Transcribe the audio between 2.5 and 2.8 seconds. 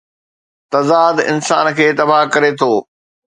ٿو.